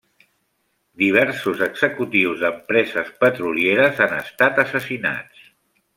Diversos 1.01 1.61
executius 1.65 2.41
d'empreses 2.45 3.11
petrolieres 3.25 4.03
han 4.07 4.17
estat 4.25 4.63
assassinats. 4.65 5.45